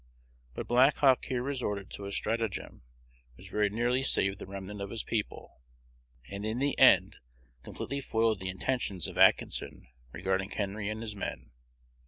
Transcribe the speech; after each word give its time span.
But 0.55 0.67
Black 0.67 0.97
Hawk 0.97 1.25
here 1.25 1.43
resorted 1.43 1.91
to 1.91 2.07
a 2.07 2.11
stratagem 2.11 2.81
which 3.35 3.51
very 3.51 3.69
nearly 3.69 4.01
saved 4.01 4.39
the 4.39 4.47
remnant 4.47 4.81
of 4.81 4.89
his 4.89 5.03
people, 5.03 5.61
and 6.27 6.43
in 6.43 6.57
the 6.57 6.75
end 6.79 7.17
completely 7.61 8.01
foiled 8.01 8.39
the 8.39 8.49
intentions 8.49 9.07
of 9.07 9.19
Atkinson 9.19 9.89
regarding 10.11 10.49
Henry 10.49 10.89
and 10.89 11.01
his 11.03 11.15
men. 11.15 11.51